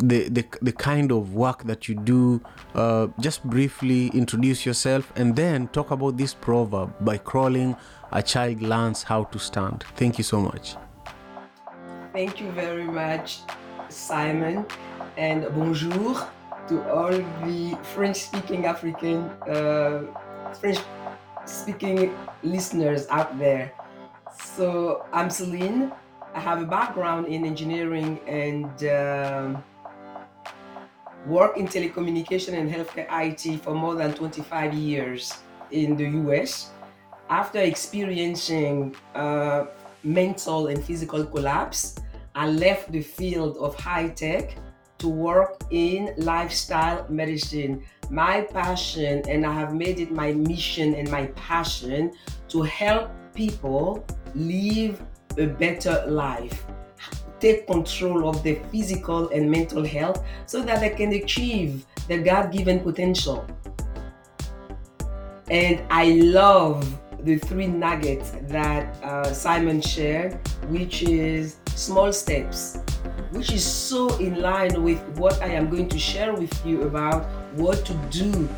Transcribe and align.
the, 0.00 0.28
the, 0.28 0.44
the 0.62 0.72
kind 0.72 1.12
of 1.12 1.34
work 1.34 1.64
that 1.64 1.88
you 1.88 1.94
do. 1.94 2.40
Uh, 2.74 3.08
just 3.20 3.44
briefly 3.44 4.08
introduce 4.08 4.64
yourself 4.64 5.12
and 5.16 5.36
then 5.36 5.68
talk 5.68 5.90
about 5.90 6.16
this 6.16 6.34
proverb 6.34 6.92
by 7.00 7.18
crawling, 7.18 7.76
a 8.12 8.22
child 8.22 8.62
learns 8.62 9.02
how 9.02 9.24
to 9.24 9.38
stand. 9.38 9.84
Thank 9.96 10.18
you 10.18 10.24
so 10.24 10.40
much. 10.40 10.76
Thank 12.12 12.40
you 12.40 12.50
very 12.52 12.84
much, 12.84 13.40
Simon, 13.88 14.66
and 15.16 15.44
bonjour 15.54 16.28
to 16.68 16.92
all 16.92 17.12
the 17.44 17.78
French-speaking 17.94 18.66
African, 18.66 19.30
uh, 19.48 20.02
French-speaking 20.60 22.14
listeners 22.42 23.06
out 23.08 23.38
there. 23.38 23.72
So 24.42 25.06
I'm 25.12 25.30
Celine. 25.30 25.92
I 26.34 26.40
have 26.40 26.62
a 26.62 26.66
background 26.66 27.26
in 27.26 27.44
engineering 27.44 28.20
and 28.26 28.84
um 28.84 29.64
work 31.26 31.56
in 31.56 31.66
telecommunication 31.66 32.54
and 32.54 32.70
healthcare 32.70 33.06
IT 33.10 33.62
for 33.62 33.74
more 33.74 33.94
than 33.94 34.14
25 34.14 34.74
years 34.74 35.34
in 35.70 35.96
the 35.96 36.08
US. 36.24 36.70
After 37.28 37.60
experiencing 37.60 38.96
uh, 39.14 39.66
mental 40.02 40.68
and 40.68 40.82
physical 40.84 41.24
collapse, 41.24 41.96
I 42.34 42.48
left 42.48 42.90
the 42.90 43.02
field 43.02 43.56
of 43.58 43.74
high 43.78 44.08
tech 44.08 44.56
to 44.98 45.08
work 45.08 45.62
in 45.70 46.14
lifestyle 46.18 47.06
medicine. 47.08 47.84
My 48.10 48.42
passion, 48.42 49.22
and 49.28 49.46
I 49.46 49.52
have 49.52 49.74
made 49.74 49.98
it 50.00 50.10
my 50.10 50.32
mission 50.32 50.94
and 50.94 51.10
my 51.10 51.26
passion 51.36 52.12
to 52.48 52.62
help 52.62 53.10
people 53.34 54.04
live 54.34 55.02
a 55.38 55.46
better 55.46 56.04
life, 56.06 56.66
take 57.40 57.66
control 57.66 58.28
of 58.28 58.42
their 58.42 58.56
physical 58.70 59.28
and 59.30 59.50
mental 59.50 59.84
health 59.84 60.24
so 60.46 60.62
that 60.62 60.80
they 60.80 60.90
can 60.90 61.12
achieve 61.12 61.86
their 62.08 62.22
God 62.22 62.52
given 62.52 62.80
potential. 62.80 63.46
And 65.50 65.82
I 65.90 66.12
love 66.12 66.86
the 67.24 67.38
three 67.38 67.66
nuggets 67.66 68.32
that 68.42 69.02
uh, 69.02 69.32
Simon 69.32 69.80
shared, 69.80 70.34
which 70.68 71.02
is 71.02 71.56
small 71.74 72.12
steps, 72.12 72.78
which 73.32 73.52
is 73.52 73.64
so 73.64 74.16
in 74.18 74.40
line 74.40 74.82
with 74.82 75.00
what 75.18 75.40
I 75.42 75.48
am 75.48 75.68
going 75.68 75.88
to 75.88 75.98
share 75.98 76.32
with 76.32 76.54
you 76.64 76.82
about 76.82 77.26
what 77.54 77.84
to 77.86 77.94
do 78.10 78.48